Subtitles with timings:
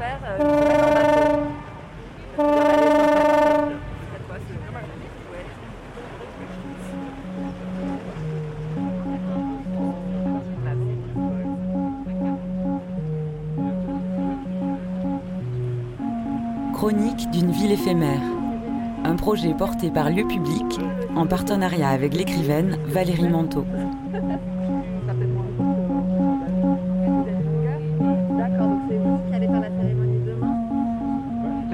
[0.00, 0.38] euh.
[16.72, 18.20] Chronique d'une ville éphémère.
[19.04, 20.78] Un projet porté par Lieu Public
[21.16, 23.64] en partenariat avec l'écrivaine Valérie Manteau.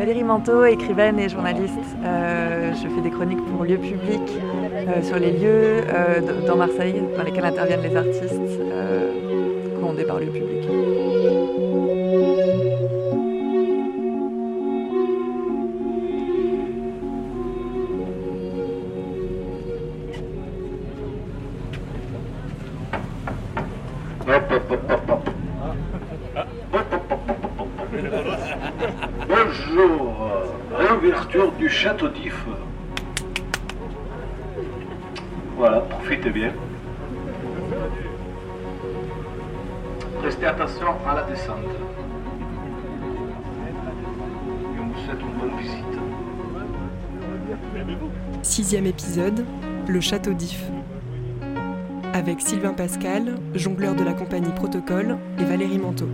[0.05, 1.81] Valérie Manteau, écrivaine et journaliste.
[2.05, 7.03] Euh, je fais des chroniques pour Lieu Public euh, sur les lieux euh, dans Marseille
[7.17, 8.39] dans lesquels interviennent les artistes
[9.81, 10.69] commandés par Lieu Public.
[48.43, 49.45] Sixième épisode,
[49.89, 50.63] le château d'If.
[52.13, 56.09] Avec Sylvain Pascal, jongleur de la compagnie Protocole, et Valérie Manteau.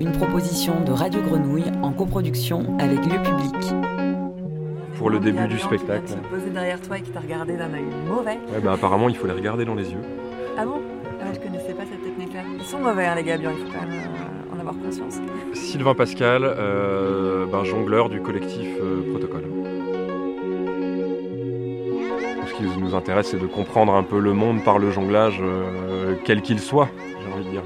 [0.00, 3.72] Une proposition de Radio Grenouille en coproduction avec Lieu Public.
[4.98, 6.06] Pour le début du qui spectacle.
[6.06, 8.38] viennent se poser derrière toi et qui t'a regardé d'un œil mauvais.
[8.52, 10.02] Ouais, bah, apparemment, il faut les regarder dans les yeux.
[10.58, 10.80] Ah bon?
[12.76, 15.18] Sont mauvais, hein, les gabions, il faut quand même euh, en avoir conscience.
[15.54, 19.44] Sylvain Pascal, euh, ben, jongleur du collectif euh, Protocole.
[22.46, 26.14] Ce qui nous intéresse, c'est de comprendre un peu le monde par le jonglage, euh,
[26.24, 26.88] quel qu'il soit,
[27.20, 27.62] j'ai envie de dire.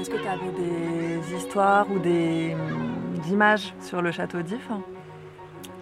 [0.00, 4.68] Est-ce que tu avais des histoires ou des hum, images sur le château d'If?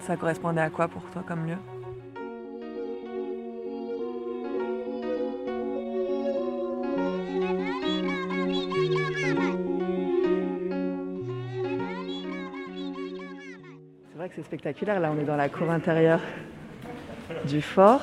[0.01, 1.57] Ça correspondait à quoi pour toi comme lieu?
[14.37, 15.01] C'est spectaculaire.
[15.01, 16.21] Là, on est dans la cour intérieure
[17.49, 18.03] du fort.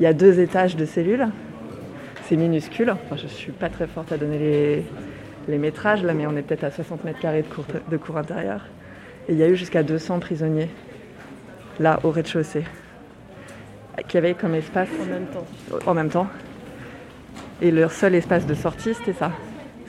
[0.00, 1.28] Il y a deux étages de cellules.
[2.24, 2.90] C'est minuscule.
[2.90, 4.84] Enfin, je suis pas très forte à donner les,
[5.46, 8.16] les métrages, là, mais on est peut-être à 60 mètres carrés de cour, de cour
[8.16, 8.62] intérieure.
[9.28, 10.70] Et il y a eu jusqu'à 200 prisonniers,
[11.78, 12.64] là, au rez-de-chaussée,
[14.08, 14.88] qui avaient comme espace...
[15.00, 15.46] En même temps.
[15.86, 16.26] En même temps.
[17.62, 19.30] Et leur seul espace de sortie, c'était ça.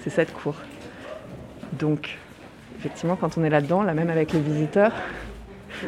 [0.04, 0.54] C'est cette cour.
[1.74, 2.20] Donc,
[2.78, 4.92] effectivement, quand on est là-dedans, là même avec les visiteurs,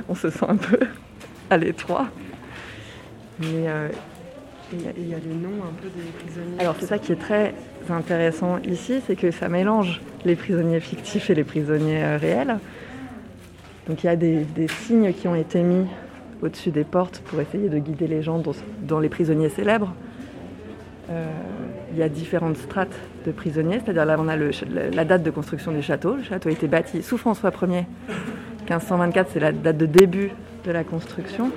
[0.09, 0.79] on se sent un peu
[1.49, 2.07] à l'étroit.
[3.39, 3.89] Mais euh,
[4.73, 6.59] il y, a les noms un peu des prisonniers.
[6.59, 7.53] alors c'est ça qui est très
[7.89, 12.57] intéressant ici, c'est que ça mélange les prisonniers fictifs et les prisonniers euh, réels.
[13.87, 15.87] Donc il y a des, signes qui ont été mis
[16.41, 18.41] au-dessus des portes pour essayer de guider les gens
[18.83, 19.93] dans, les prisonniers célèbres.
[21.09, 21.25] Euh,
[21.91, 24.51] il y a différentes strates de prisonniers, c'est-à-dire là on a le
[24.93, 26.15] la date de construction du château.
[26.15, 27.85] Le château a été bâti sous François Ier.
[28.61, 30.31] 1524, c'est la date de début
[30.65, 31.51] de la construction.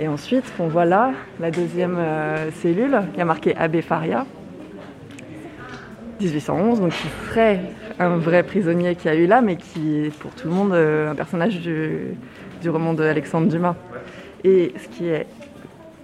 [0.00, 4.26] Et ensuite, on voit là la deuxième euh, cellule, y a marqué Abbé Faria,
[6.20, 7.60] 1811, donc qui serait
[7.98, 11.10] un vrai prisonnier qui a eu là, mais qui est pour tout le monde euh,
[11.12, 12.16] un personnage du,
[12.60, 13.76] du roman d'Alexandre Dumas.
[14.42, 15.26] Et ce qui est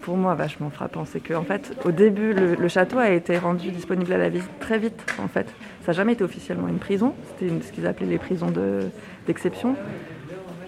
[0.00, 4.12] pour moi vachement frappant, c'est qu'en fait, au début, le, château a été rendu disponible
[4.12, 5.47] à la visite très vite, en fait.
[5.84, 8.88] Ça n'a jamais été officiellement une prison, c'était ce qu'ils appelaient les prisons de-
[9.27, 9.77] d'exception.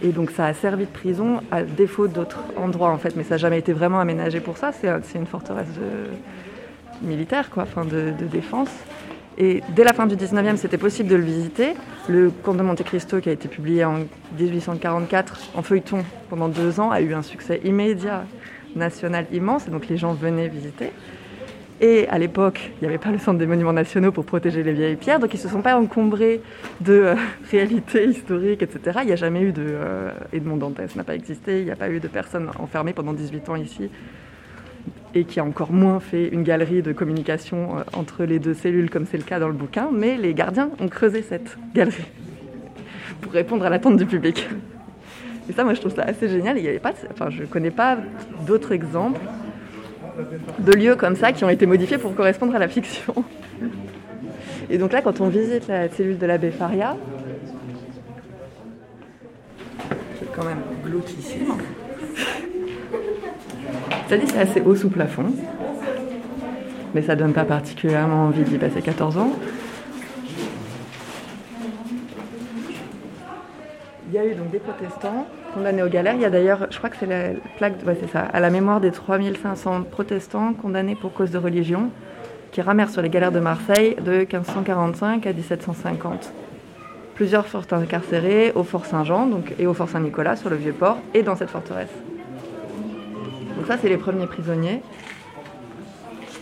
[0.03, 3.35] Et donc ça a servi de prison à défaut d'autres endroits en fait, mais ça
[3.35, 4.73] n'a jamais été vraiment aménagé pour ça.
[4.73, 5.69] C'est une forteresse
[7.03, 8.71] militaire, quoi, enfin de, de défense.
[9.39, 11.75] Et dès la fin du 19e, c'était possible de le visiter.
[12.09, 14.01] Le Comte de Monte Cristo, qui a été publié en
[14.39, 18.25] 1844 en feuilleton pendant deux ans, a eu un succès immédiat
[18.77, 20.91] national immense, et donc les gens venaient visiter.
[21.81, 24.73] Et à l'époque, il n'y avait pas le centre des monuments nationaux pour protéger les
[24.73, 26.41] vieilles pierres, donc ils ne se sont pas encombrés
[26.81, 27.15] de euh,
[27.51, 29.01] réalités historiques, etc.
[29.03, 29.65] Il n'y a jamais eu de...
[29.67, 33.13] Euh, Edmond Dantès n'a pas existé, il n'y a pas eu de personnes enfermées pendant
[33.13, 33.91] 18 ans ici,
[35.15, 38.89] et qui a encore moins fait une galerie de communication euh, entre les deux cellules,
[38.89, 42.07] comme c'est le cas dans le bouquin, mais les gardiens ont creusé cette galerie
[43.21, 44.49] pour répondre à l'attente du public.
[45.49, 46.59] Et ça, moi, je trouve ça assez génial.
[46.59, 47.99] Il avait pas, enfin, je ne connais pas
[48.47, 49.21] d'autres exemples
[50.59, 53.15] de lieux comme ça qui ont été modifiés pour correspondre à la fiction.
[54.71, 56.97] Et donc là, quand on visite la cellule de l'abbé Faria,
[60.19, 61.55] c'est quand même glauquissime.
[64.09, 65.33] Dit, c'est assez haut sous plafond.
[66.95, 69.33] mais ça donne pas particulièrement envie d'y passer 14 ans.
[74.07, 76.15] Il y a eu donc des protestants condamnés aux galères.
[76.15, 78.51] Il y a d'ailleurs, je crois que c'est la plaque, ouais, c'est ça, à la
[78.51, 81.91] mémoire des 3500 protestants condamnés pour cause de religion
[82.53, 86.33] qui ramèrent sur les galères de Marseille de 1545 à 1750.
[87.15, 91.23] Plusieurs furent incarcérés au Fort Saint-Jean donc, et au Fort Saint-Nicolas sur le Vieux-Port et
[91.23, 91.93] dans cette forteresse.
[93.57, 94.83] Donc ça, c'est les premiers prisonniers.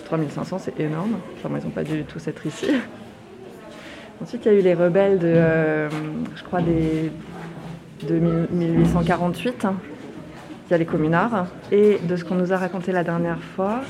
[0.06, 1.18] 3500, c'est énorme.
[1.36, 2.70] Enfin, ils n'ont pas dû tous être ici.
[4.22, 5.88] Ensuite, il y a eu les rebelles de, euh,
[6.34, 7.10] je crois, des,
[8.06, 9.66] de 1848.
[10.66, 11.46] Il y a les communards.
[11.72, 13.80] Et de ce qu'on nous a raconté la dernière fois,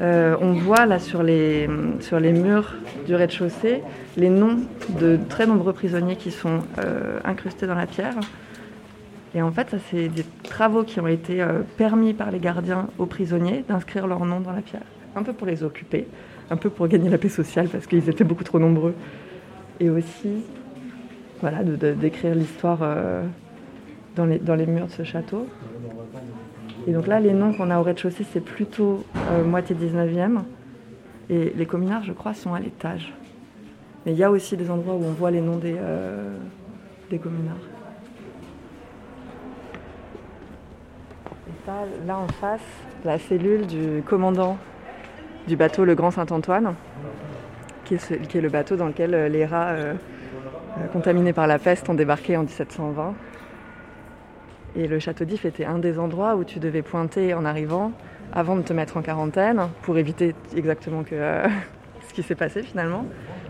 [0.00, 2.74] euh, on voit là sur les, murs
[3.06, 3.82] du rez-de-chaussée
[4.16, 4.58] les noms
[5.00, 8.14] de très nombreux prisonniers qui sont euh, incrustés dans la pierre.
[9.34, 12.86] Et en fait, ça, c'est des travaux qui ont été euh, permis par les gardiens
[12.98, 14.86] aux prisonniers d'inscrire leur nom dans la pierre.
[15.16, 16.06] Un peu pour les occuper,
[16.50, 18.94] un peu pour gagner la paix sociale parce qu'ils étaient beaucoup trop nombreux.
[19.80, 20.44] Et aussi,
[21.40, 22.82] voilà, d'écrire l'histoire
[24.16, 25.46] dans, les, murs de ce château.
[26.86, 30.40] Et donc là, les noms qu'on a au rez-de-chaussée, c'est plutôt euh, moitié 19e.
[31.28, 33.12] Et les communards, je crois, sont à l'étage.
[34.04, 36.36] Mais il y a aussi des endroits où on voit les noms des, euh,
[37.10, 37.56] communards.
[41.48, 41.72] Et ça,
[42.06, 42.60] là en face,
[43.04, 44.56] la cellule du commandant
[45.46, 46.74] du bateau Le Grand Saint-Antoine,
[47.84, 49.74] qui est, le bateau dans lequel euh, les rats
[50.92, 53.14] contaminés par la peste ont débarqué en 1720.
[54.76, 57.92] Et le château d'If était un des endroits où tu devais pointer en arrivant
[58.32, 61.46] avant de te mettre en quarantaine pour éviter exactement euh,
[62.08, 63.04] ce qui s'est passé finalement.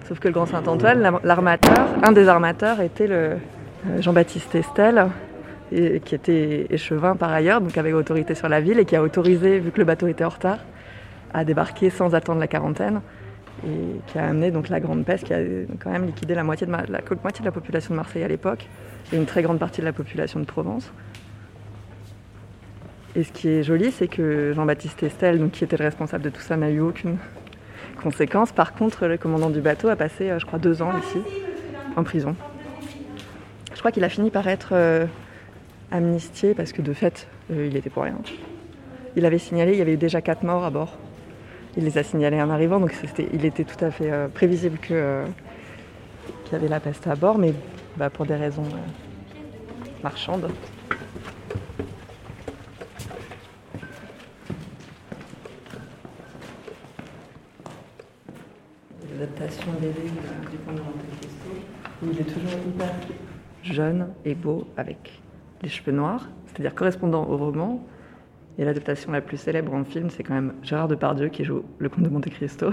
[0.08, 5.08] Sauf que le Grand Saint-Antoine, l'armateur, un des armateurs était le euh, Jean-Baptiste Estelle,
[5.70, 9.60] qui était échevin par ailleurs, donc avait autorité sur la ville et qui a autorisé,
[9.60, 10.58] vu que le bateau était en retard,
[11.32, 13.00] à débarquer sans attendre la quarantaine
[13.64, 15.38] et qui a amené donc la grande peste qui a
[15.82, 16.78] quand même liquidé la moitié de, la
[17.22, 18.66] moitié de la population de Marseille à l'époque
[19.12, 20.90] et une très grande partie de la population de Provence.
[23.16, 26.30] Et ce qui est joli, c'est que Jean-Baptiste Estelle, donc, qui était le responsable de
[26.30, 27.16] tout ça, n'a eu aucune
[28.00, 28.52] conséquence.
[28.52, 31.18] Par contre, le commandant du bateau a passé, euh, je crois, deux ans ici,
[31.96, 32.36] en prison.
[33.74, 35.06] Je crois qu'il a fini par être euh,
[35.90, 38.16] amnistié parce que de fait, euh, il était pour rien.
[39.16, 40.96] Il avait signalé, il y avait eu déjà quatre morts à bord.
[41.76, 42.92] Il les a signalés en arrivant, donc
[43.32, 47.54] il était tout à fait prévisible qu'il y avait la peste à bord, mais
[47.96, 48.64] bah, pour des raisons
[50.02, 50.50] marchandes.
[59.20, 61.50] L'adaptation des livres du Comte de Monte Cristo,
[62.02, 62.88] où il est toujours hyper
[63.62, 65.20] jeune et beau, avec
[65.62, 67.84] les cheveux noirs, c'est-à-dire correspondant au roman.
[68.58, 71.88] Et l'adaptation la plus célèbre en film, c'est quand même Gérard Depardieu qui joue le
[71.88, 72.70] Comte de Monte Cristo,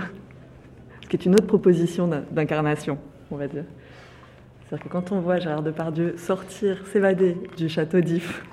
[1.03, 2.97] ce qui est une autre proposition d'in- d'incarnation,
[3.31, 3.63] on va dire.
[4.65, 8.43] C'est-à-dire que quand on voit Gérard Depardieu sortir, s'évader du château d'If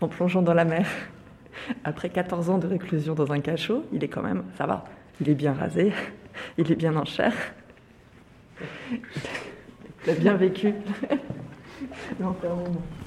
[0.00, 0.86] en plongeant dans la mer,
[1.84, 4.84] après 14 ans de réclusion dans un cachot, il est quand même, ça va,
[5.20, 5.92] il est bien rasé,
[6.58, 7.34] il est bien en chair,
[10.06, 10.72] il a bien vécu
[12.20, 12.82] l'enfermement.
[12.98, 13.01] Parce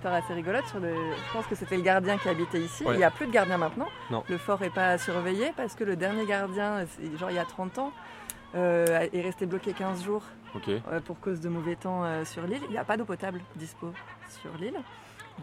[0.00, 0.94] histoire assez rigolote sur le.
[0.94, 2.84] Je pense que c'était le gardien qui habitait ici.
[2.84, 2.94] Ouais.
[2.94, 3.88] Il n'y a plus de gardien maintenant.
[4.10, 4.24] Non.
[4.30, 6.86] Le fort n'est pas surveillé parce que le dernier gardien,
[7.18, 7.92] genre il y a 30 ans,
[8.54, 10.22] euh, est resté bloqué 15 jours
[10.68, 12.62] euh, pour cause de mauvais temps euh, sur l'île.
[12.64, 13.92] Il n'y a pas d'eau potable dispo
[14.40, 14.80] sur l'île.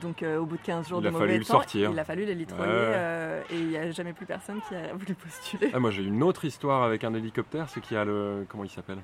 [0.01, 1.91] Donc au bout de 15 jours Il de mauvais temps, sortir.
[1.91, 5.13] il a fallu les litroyer et il n'y a jamais plus personne qui a voulu
[5.13, 5.69] postuler.
[5.73, 8.45] Ah, moi j'ai une autre histoire avec un hélicoptère, c'est qu'il y a le.
[8.49, 8.99] Comment il s'appelle?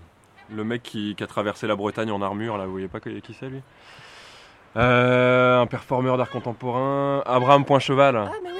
[0.51, 3.33] Le mec qui, qui a traversé la Bretagne en armure, là, vous voyez pas qui
[3.33, 3.61] c'est lui?
[4.75, 8.57] Euh, Un performeur d'art contemporain, Abraham Poincheval, Ah mais oui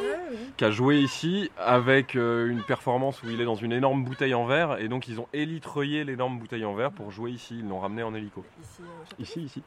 [0.56, 4.36] qui a joué ici avec euh, une performance où il est dans une énorme bouteille
[4.36, 7.68] en verre, et donc ils ont élitreuillé l'énorme bouteille en verre pour jouer ici, ils
[7.68, 8.46] l'ont ramené en hélico.
[8.62, 9.16] Ici, euh.
[9.18, 9.64] Ici, ici.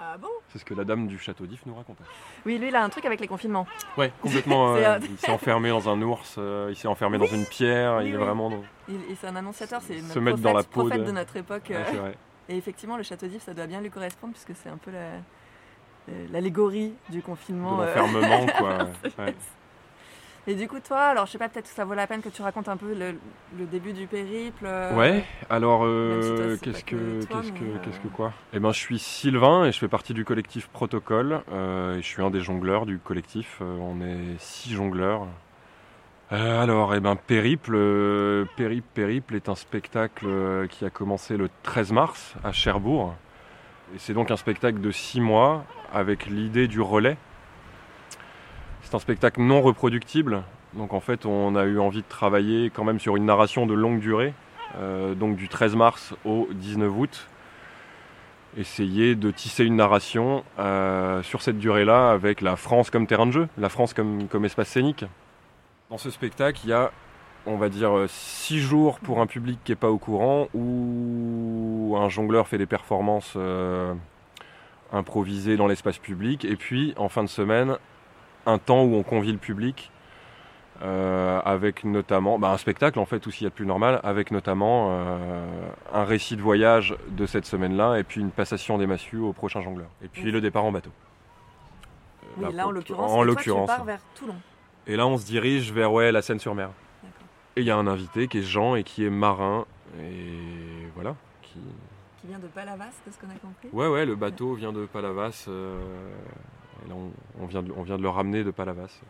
[0.00, 0.28] Ah bon?
[0.48, 2.02] C'est ce que la dame du château d'If nous racontait.
[2.46, 3.66] Oui, lui il a un truc avec les confinements.
[3.98, 4.74] Ouais, complètement.
[4.74, 7.96] Euh, un- il s'est enfermé dans un ours, euh, il s'est enfermé dans une pierre,
[7.98, 8.48] Oui, il est vraiment.
[8.48, 11.00] dans- Il, et c'est un annonciateur, c'est Se notre mettre prophète, dans la peau prophète
[11.02, 11.12] de- de...
[11.12, 11.66] notre époque.
[11.68, 12.14] Ouais, euh, c'est vrai.
[12.48, 15.20] Et effectivement, le château d'If, ça doit bien lui correspondre puisque c'est un peu la-
[16.32, 17.80] l'allégorie du De confinement.
[17.80, 18.78] euh, l'enfermement, quoi.
[19.18, 19.34] Ouais.
[20.48, 22.28] Et du coup, toi, alors je sais pas, peut-être que ça vaut la peine que
[22.28, 23.14] tu racontes un peu le,
[23.56, 24.64] le début du périple.
[24.66, 28.32] euh, Ouais, alors si euh, qu'est-ce que qu'est-ce que euh, qu'est-ce que quoi?
[28.52, 32.06] Eh ben je suis Sylvain et je fais partie du collectif Protocole euh, et je
[32.08, 33.58] suis un des jongleurs du collectif.
[33.60, 35.28] Euh, on est six jongleurs.
[36.32, 41.36] Euh, alors, eh ben Périple, euh, Périple, Périple est un spectacle euh, qui a commencé
[41.36, 43.14] le 13 mars à Cherbourg.
[43.98, 47.16] C'est donc un spectacle de six mois avec l'idée du relais.
[48.82, 50.42] C'est un spectacle non reproductible.
[50.74, 53.74] Donc en fait, on a eu envie de travailler quand même sur une narration de
[53.74, 54.32] longue durée,
[54.76, 57.28] euh, donc du 13 mars au 19 août.
[58.56, 63.32] Essayer de tisser une narration euh, sur cette durée-là avec la France comme terrain de
[63.32, 65.04] jeu, la France comme espace scénique.
[65.90, 66.90] Dans ce spectacle, il y a,
[67.46, 71.96] on va dire, euh, six jours pour un public qui n'est pas au courant, où
[71.98, 73.94] un jongleur fait des performances euh,
[74.92, 77.76] improvisées dans l'espace public, et puis en fin de semaine,
[78.46, 79.90] un temps où on convie le public
[80.82, 84.00] euh, avec notamment bah, un spectacle en fait aussi il y a de plus normal
[84.02, 88.88] avec notamment euh, un récit de voyage de cette semaine-là et puis une passation des
[88.88, 90.90] massues au prochain jongleur et puis le départ en bateau.
[92.36, 93.68] Oui, là, en l'occurrence, en l'occurrence.
[93.68, 94.34] pars vers Toulon.
[94.88, 96.70] Et là on se dirige vers ouais la Seine-sur-Mer.
[96.70, 96.81] D'accord.
[97.56, 99.66] Et il y a un invité qui est Jean et qui est marin
[100.00, 101.58] et voilà qui
[102.20, 103.68] Qui vient de Palavas, de ce qu'on a compris.
[103.72, 105.78] ouais ouais le bateau vient de Palavas euh,
[106.84, 107.10] et là on,
[107.42, 109.00] on vient de, on vient de le ramener de Palavas.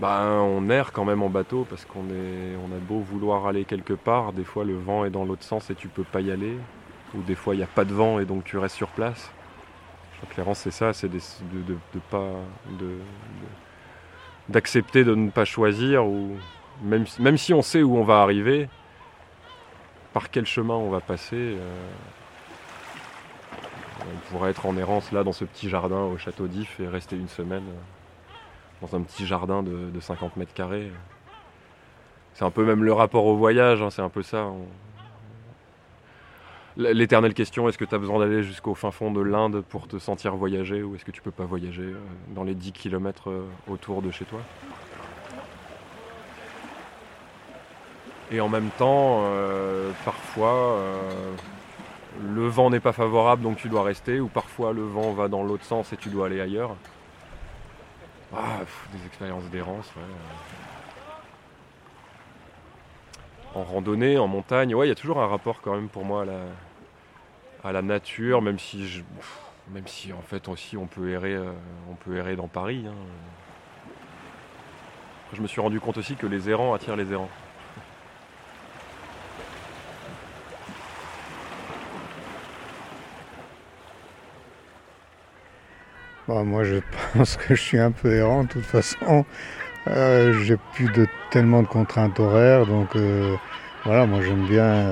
[0.00, 3.64] Bah, on erre quand même en bateau parce qu'on est, on a beau vouloir aller
[3.64, 6.32] quelque part, des fois le vent est dans l'autre sens et tu peux pas y
[6.32, 6.58] aller,
[7.14, 9.30] ou des fois il n'y a pas de vent et donc tu restes sur place.
[10.36, 12.30] L'errance c'est ça, c'est de, de- de pas,
[12.70, 12.98] de- de-
[14.48, 16.30] d'accepter de, ne pas choisir ou
[16.82, 17.20] même, si-
[17.54, 18.68] on sait où on va arriver,
[20.12, 21.36] par quel chemin on va passer.
[21.36, 21.58] euh,
[24.00, 27.16] on pourrait être en errance là dans ce petit jardin au château d'If et rester
[27.16, 27.64] une semaine.
[27.68, 27.80] euh,
[28.82, 30.90] dans un petit jardin de, de 50 mètres carrés.
[32.34, 34.50] C'est un peu même le rapport au voyage, hein, c'est un peu ça.
[36.76, 39.98] L'éternelle question, est-ce que tu as besoin d'aller jusqu'au fin fond de l'Inde pour te
[39.98, 41.98] sentir voyager ou est-ce que tu peux pas voyager euh,
[42.34, 43.30] dans les 10 km
[43.68, 44.40] autour de chez toi?
[48.32, 51.32] Et en même temps, euh, parfois, euh,
[52.24, 55.44] le vent n'est pas favorable donc tu dois rester ou parfois le vent va dans
[55.44, 56.74] l'autre sens et tu dois aller ailleurs.
[58.36, 58.62] Ah,
[58.92, 60.02] des expériences d'errance, ouais.
[63.54, 66.22] En randonnée, en montagne, ouais, il y a toujours un rapport quand même pour moi
[66.22, 66.40] à la,
[67.64, 69.02] à la nature, même si, je,
[69.72, 71.52] même si en fait aussi on peut errer, euh,
[71.90, 72.84] on peut errer dans Paris.
[72.86, 72.94] hein.
[75.32, 77.30] Je me suis rendu compte aussi que les errants attirent les errants.
[86.28, 86.76] Bon, moi, je
[87.12, 89.24] pense que je suis un peu errant de toute façon.
[89.88, 93.36] Euh, j'ai plus de tellement de contraintes horaires, donc euh,
[93.84, 94.90] voilà, moi j'aime bien,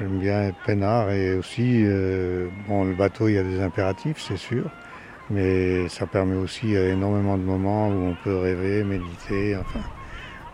[0.00, 4.24] j'aime bien être peinard et aussi, euh, bon, le bateau, il y a des impératifs,
[4.26, 4.64] c'est sûr,
[5.28, 9.80] mais ça permet aussi euh, énormément de moments où on peut rêver, méditer, enfin,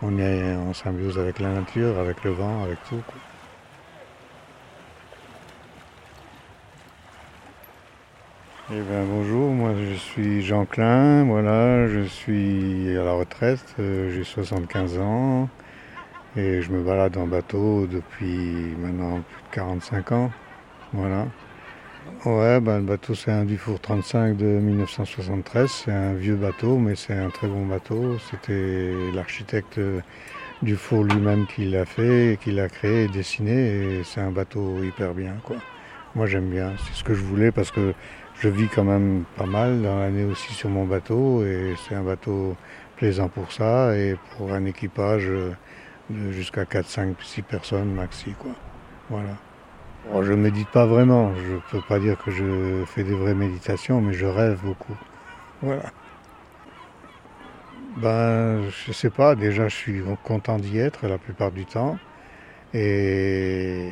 [0.01, 3.01] on est en symbiose avec la nature, avec le vent, avec tout.
[8.69, 14.11] Eh ben, bonjour, moi je suis Jean Klein, voilà, je suis à la retraite, euh,
[14.13, 15.47] j'ai 75 ans
[16.37, 20.31] et je me balade en bateau depuis maintenant plus de 45 ans,
[20.93, 21.27] voilà.
[22.25, 26.95] Ouais, ben, le bateau c'est un Dufour 35 de 1973, c'est un vieux bateau mais
[26.95, 29.79] c'est un très bon bateau, c'était l'architecte
[30.63, 33.99] Dufour lui-même qui l'a fait, qui l'a créé et dessiné.
[33.99, 35.57] Et c'est un bateau hyper bien quoi.
[36.15, 37.93] Moi j'aime bien, c'est ce que je voulais parce que
[38.39, 41.43] je vis quand même pas mal dans l'année aussi sur mon bateau.
[41.45, 42.55] Et c'est un bateau
[42.95, 43.95] plaisant pour ça.
[43.95, 45.29] Et pour un équipage
[46.31, 48.51] jusqu'à 4, 5, 6 personnes maxi quoi.
[49.09, 49.37] Voilà.
[50.11, 53.99] Bon, je médite pas vraiment, je peux pas dire que je fais des vraies méditations,
[54.01, 54.95] mais je rêve beaucoup.
[55.61, 55.91] Voilà.
[57.97, 61.97] Ben, je sais pas, déjà je suis content d'y être la plupart du temps.
[62.73, 63.89] Et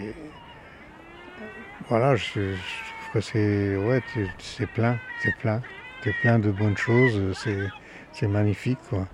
[1.89, 4.01] voilà, je, je trouve que c'est ouais,
[4.37, 5.61] c'est plein, c'est plein,
[6.03, 7.67] c'est plein de bonnes choses, c'est
[8.13, 9.07] c'est magnifique quoi.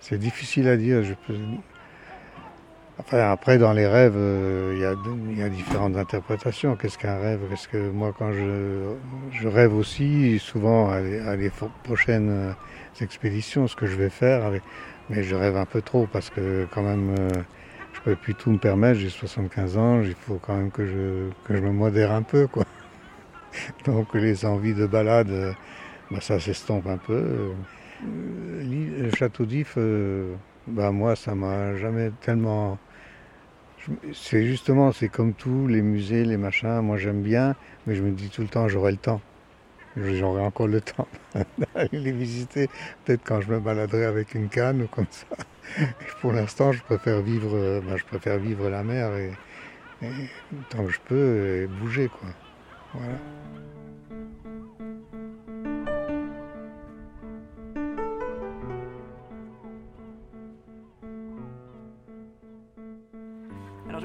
[0.00, 1.02] C'est difficile à dire.
[1.02, 1.34] Je peux...
[3.00, 6.76] Enfin, après, dans les rêves, euh, il y, a, différentes interprétations.
[6.76, 7.40] Qu'est-ce qu'un rêve?
[7.48, 8.94] Qu'est-ce que moi, quand je,
[9.30, 11.50] je rêve aussi, souvent à les,
[11.84, 12.52] prochaines euh,
[13.00, 14.50] expéditions, ce que je vais faire,
[15.10, 17.30] mais je rêve un peu trop parce que quand même, euh,
[17.94, 18.98] je peux plus tout me permettre.
[18.98, 22.46] J'ai 75 ans, il faut quand même que je, que je me modère un peu,
[22.46, 22.64] quoi.
[23.86, 25.52] Donc les envies de balade, euh,
[26.10, 27.52] bah, ça s'estompe un peu.
[28.04, 28.62] Euh,
[29.02, 30.34] le château d'If, euh,
[30.66, 32.78] bah, moi, ça m'a jamais tellement.
[34.12, 37.54] C'est justement, c'est comme tout, les musées, les machins, moi j'aime bien,
[37.86, 39.20] mais je me dis tout le temps, j'aurai le temps.
[39.96, 42.68] J'aurai encore le temps d'aller les visiter,
[43.04, 45.26] peut-être quand je me baladerai avec une canne ou comme ça.
[46.20, 49.32] pour l'instant, je préfère vivre, euh, bah, je préfère vivre la mer et,
[50.68, 52.28] tant que je peux bouger, quoi.
[52.94, 53.14] Voilà.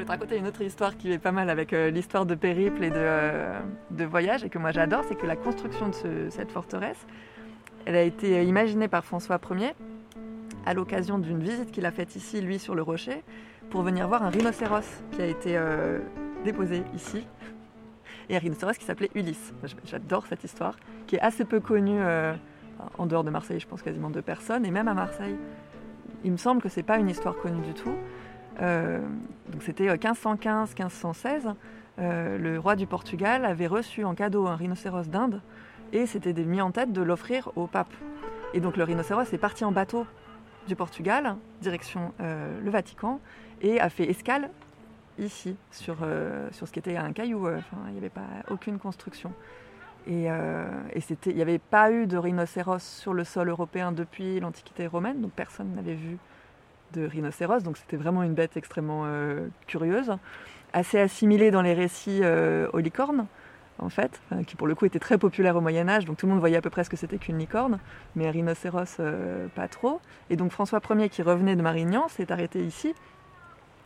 [0.04, 2.84] Vais te raconter une autre histoire qui est pas mal avec euh, l'histoire de périple
[2.84, 3.60] et de, euh,
[3.92, 7.08] de, voyage et que moi j'adore, c'est que la construction de cette forteresse,
[7.86, 9.74] elle a été imaginée par François Ier
[10.66, 13.24] à l'occasion d'une visite qu'il a faite ici, lui, sur le rocher,
[13.70, 16.00] pour venir voir un rhinocéros qui a été euh,
[16.44, 17.26] déposé ici.
[18.30, 19.54] Et un rhinocéros qui s'appelait Ulysse.
[19.86, 22.34] J'adore cette histoire, qui est assez peu connue euh,
[22.98, 25.36] en dehors de Marseille, je pense quasiment deux personnes, et même à Marseille.
[26.24, 27.96] Il me semble que c'est pas une histoire connue du tout.
[28.62, 29.00] Euh,
[29.50, 31.56] donc c'était 1515-1516.
[31.98, 35.42] le roi du Portugal avait reçu en cadeau un rhinocéros d'Inde
[35.94, 37.94] et s'était mis en tête de l'offrir au pape.
[38.54, 40.06] Et donc le rhinocéros est parti en bateau
[40.68, 43.20] du Portugal, direction euh, le Vatican,
[43.62, 44.50] et a fait escale
[45.20, 47.48] ici, sur, euh, sur ce qui était un caillou.
[47.48, 49.32] Euh, il n'y avait pas aucune construction.
[50.06, 55.22] Et il n'y avait pas eu de rhinocéros sur le sol européen depuis l'Antiquité romaine,
[55.22, 56.18] donc personne n'avait vu
[56.94, 59.06] de rhinocéros, donc c'était vraiment une bête extrêmement
[59.68, 60.16] curieuse,
[60.72, 62.22] assez assimilée dans les récits
[62.72, 63.28] aux licornes
[63.80, 66.32] en fait, qui pour le coup était très populaire au Moyen Âge, donc tout le
[66.32, 67.80] monde voyait à peu près ce que c'était qu'une licorne,
[68.16, 70.00] mais un rhinocéros euh, pas trop.
[70.30, 72.94] Et donc François Ier qui revenait de Marignan s'est arrêté ici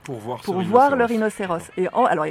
[0.03, 1.71] pour voir, pour voir le rhinocéros.
[1.77, 2.25] Et alors,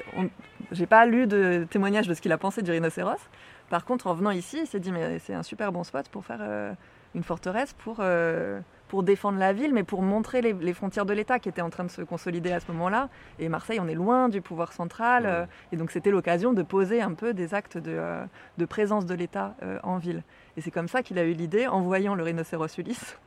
[0.73, 3.21] j'ai pas lu de témoignage de ce qu'il a pensé du rhinocéros.
[3.69, 6.25] Par contre, en venant ici, il s'est dit mais c'est un super bon spot pour
[6.25, 6.73] faire euh,
[7.15, 11.39] une forteresse pour euh, pour défendre la ville, mais pour montrer les, frontières de l'État
[11.39, 13.09] qui étaient en train de se consolider à ce moment-là.
[13.39, 15.25] Et Marseille, on est loin du pouvoir central.
[15.27, 19.15] Euh, et donc, c'était l'occasion de poser un peu des actes de, euh, présence de
[19.15, 20.23] l'État euh, en ville.
[20.57, 23.19] Et c'est comme ça qu'il a eu l'idée, en voyant le rhinocéros Ulysse,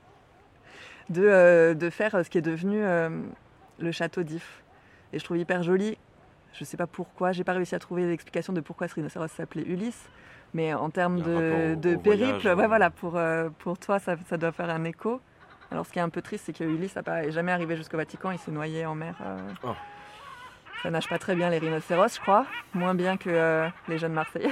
[1.10, 2.82] de, de faire ce qui est devenu
[3.80, 4.64] le château d'If.
[5.12, 5.98] Et je trouve hyper joli.
[6.54, 9.28] Je ne sais pas pourquoi, j'ai pas réussi à trouver l'explication de pourquoi ce rhinocéros
[9.28, 10.10] s'appelait Ulysse.
[10.54, 13.20] Mais en termes de, de périple, ouais, voilà, pour,
[13.60, 15.22] pour toi, ça, ça, doit faire un écho.
[15.72, 18.32] Alors ce qui est un peu triste, c'est que Ulysse n'est jamais arrivé jusqu'au Vatican,
[18.32, 19.16] il s'est noyé en mer.
[19.24, 19.38] Euh.
[19.64, 19.76] Oh.
[20.82, 24.14] Ça nage pas très bien les rhinocéros, je crois, moins bien que euh, les jeunes
[24.14, 24.50] Marseillais.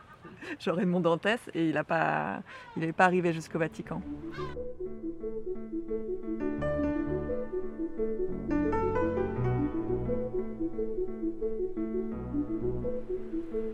[0.60, 2.40] J'aurais mon Dantès et il n'est pas,
[2.76, 4.00] il pas arrivé jusqu'au Vatican.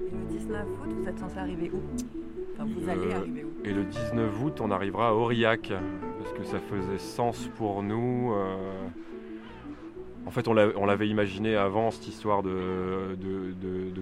[0.08, 1.82] Et le 19 août, vous êtes censé arriver où?
[2.54, 3.52] Enfin, vous allez arriver où?
[3.64, 5.72] Et le 19 août, on arrivera à Aurillac
[6.22, 8.32] parce que ça faisait sens pour nous.
[8.34, 8.56] Euh.
[10.24, 13.16] En fait, on l'avait imaginé avant cette histoire de,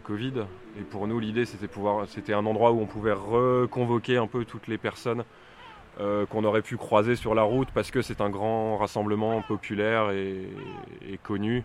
[0.04, 0.44] Covid.
[0.78, 4.44] Et pour nous, l'idée, c'était pouvoir, c'était un endroit où on pouvait reconvoquer un peu
[4.44, 5.24] toutes les personnes
[5.98, 10.10] euh, qu'on aurait pu croiser sur la route parce que c'est un grand rassemblement populaire
[10.10, 10.48] et,
[11.22, 11.64] connu.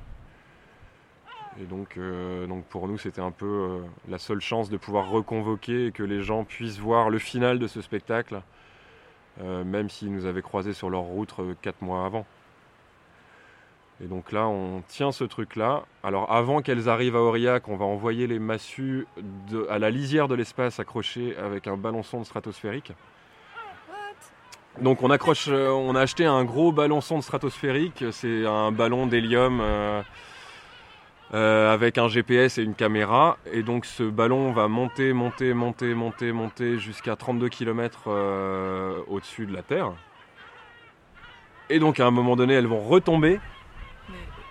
[1.59, 5.87] Et donc, euh, donc pour nous, c'était un peu la seule chance de pouvoir reconvoquer
[5.87, 8.41] et que les gens puissent voir le final de ce spectacle
[9.43, 12.25] même s'ils nous avaient croisés sur leur route euh, quatre mois avant.
[14.03, 15.83] Et donc là, on tient ce truc-là.
[16.03, 19.07] Alors avant qu'elles arrivent à Aurillac, on va envoyer les massues
[19.69, 22.91] à la lisière de l'espace accrochées avec un ballon de stratosphérique.
[24.81, 28.03] Donc on accroche, euh, on a acheté un gros ballon sonde stratosphérique.
[28.11, 30.01] C'est un ballon d'hélium euh,
[31.35, 33.37] avec un GPS et une caméra.
[33.51, 39.45] Et donc ce ballon va monter, monter, monter, monter, monter jusqu'à 32 km euh, au-dessus
[39.45, 39.93] de la Terre.
[41.69, 43.39] Et donc à un moment donné, elles vont retomber.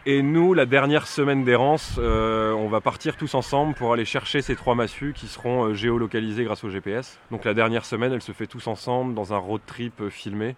[0.07, 4.42] Et nous, la dernière semaine d'errance, euh, on va partir tous ensemble pour aller chercher
[4.42, 7.18] ces trois massues qui seront géolocalisées grâce au GPS.
[7.31, 10.57] Donc la dernière semaine, elle se fait tous ensemble dans un road trip filmé.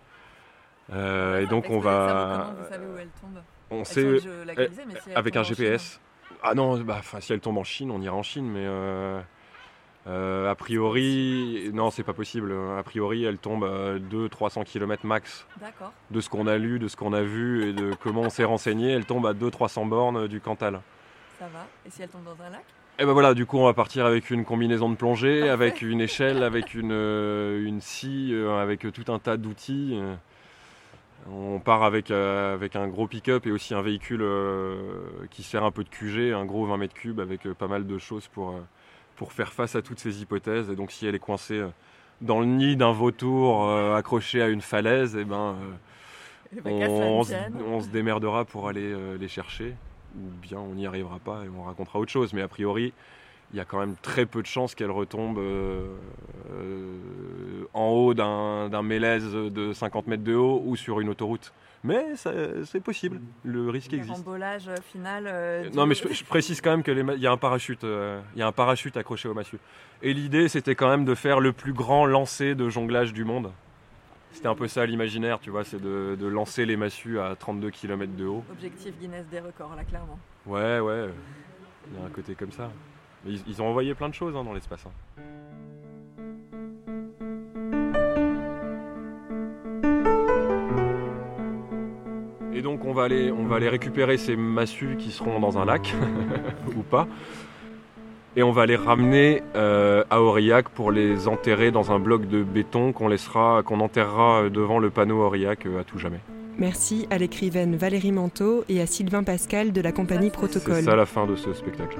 [0.93, 2.55] et donc on va.
[2.59, 4.19] Vous savez où elle tombe on sait
[5.15, 6.01] avec un GPS.
[6.43, 9.21] Ah non, bah, si elle tombe en Chine, on ira en Chine, mais euh,
[10.07, 12.55] euh, a priori, non, c'est pas possible.
[12.79, 15.47] A priori, elle tombe à 200-300 km max.
[16.11, 18.45] De ce qu'on a lu, de ce qu'on a vu et de comment on s'est
[18.45, 20.81] renseigné, elle tombe à 200-300 bornes du Cantal.
[21.39, 21.67] Ça va.
[21.85, 22.65] Et si elle tombe dans un lac?
[22.99, 25.83] Et eh ben voilà, du coup, on va partir avec une combinaison de plongée, avec
[25.83, 30.01] une échelle, avec une, euh, une scie, avec tout un tas d'outils.
[31.31, 34.85] On part avec, euh, avec un gros pick-up et aussi un véhicule euh,
[35.31, 37.87] qui sert un peu de QG, un gros 20 mètres cubes avec euh, pas mal
[37.87, 38.55] de choses pour,
[39.17, 40.71] pour faire face à toutes ces hypothèses.
[40.71, 41.63] Et donc si elle est coincée
[42.21, 45.57] dans le nid d'un vautour accroché à une falaise, et ben,
[46.57, 47.55] Eh ben, on, on se- tienne.
[47.67, 49.75] on se démerdera pour aller les chercher,
[50.17, 52.33] ou bien on n'y arrivera pas et on racontera autre chose.
[52.33, 52.93] Mais a priori,
[53.53, 55.87] il y a quand même très peu de chances qu'elle retombe euh,
[56.53, 61.53] euh, en haut d'un mélèze de 50 mètres de haut ou sur une autoroute.
[61.85, 64.17] Mais c'est possible, le risque Le existe.
[64.17, 65.25] rembolage euh, final.
[65.29, 68.43] euh, Non, mais je, je précise quand même qu'il y a un parachute, il y
[68.43, 69.59] a un parachute accroché au massue.
[70.03, 73.53] Et l'idée, c'était quand même de faire le plus grand lancer de jonglage du monde.
[74.33, 77.71] C'était un peu ça l'imaginaire, tu vois, c'est de, de lancer les massues à 32
[77.71, 78.45] km de haut.
[78.51, 80.19] Objectif Guinness des records, là, clairement.
[80.45, 81.09] Ouais, ouais,
[81.93, 82.71] il y a un côté comme ça.
[83.27, 84.87] Mais ils, ils ont envoyé plein de choses hein, dans l'espace.
[84.87, 85.23] hein.
[92.55, 95.65] Et donc on va aller, on va aller récupérer ces massues qui seront dans un
[95.65, 95.95] lac,
[96.77, 97.07] ou pas.
[98.35, 102.43] Et on va les ramener euh, à Aurillac pour les enterrer dans un bloc de
[102.43, 106.21] béton qu'on laissera, qu'on enterrera devant le panneau Aurillac euh, à tout jamais.
[106.59, 110.83] Merci à l'écrivaine Valérie Manteau et à Sylvain Pascal de la compagnie Ça, c'est- Protocole.
[110.83, 111.99] ça la fin de ce spectacle.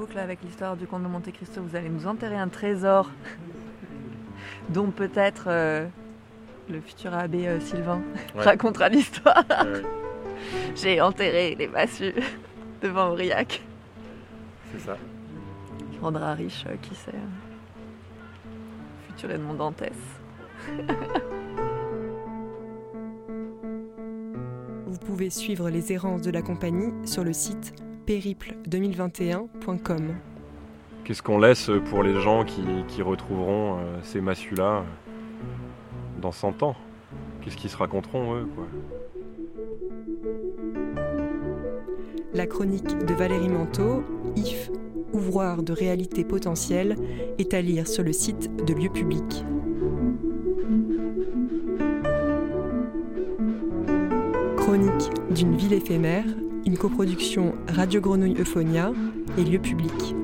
[0.00, 1.60] Boucle avec l'histoire du comte de Monte Cristo.
[1.62, 3.10] Vous allez nous enterrer un trésor
[4.70, 5.86] dont peut-être euh,
[6.70, 8.00] le futur abbé euh, Sylvain
[8.34, 8.42] Ouais.
[8.44, 9.44] racontera l'histoire.
[9.50, 9.82] Ouais,
[10.74, 12.14] J'ai enterré les massues
[12.80, 13.62] devant Aurillac.
[14.72, 14.96] c'est ça.
[15.92, 17.10] Qui rendra riche, euh, qui sait.
[17.14, 19.92] euh, Futur Edmond Dantès.
[24.86, 27.74] Vous pouvez suivre les errances de la compagnie sur le site
[28.10, 30.16] périple2021.com.
[31.04, 34.82] Qu'est-ce qu'on laisse pour les gens qui, qui retrouveront euh, ces massues-là euh,
[36.20, 36.74] dans 100 ans?
[37.40, 38.66] Qu'est-ce qu'ils se raconteront, eux quoi?
[42.34, 44.02] La chronique de Valérie Manteau,
[44.34, 44.72] IF,
[45.12, 46.96] ouvroir de réalité potentielle,
[47.38, 49.44] est à lire sur le site de Lieu Public.
[54.56, 56.24] Chronique d'une ville éphémère,
[56.66, 58.92] une coproduction Radio Grenouille Euphonia
[59.38, 60.14] et Lieu Public.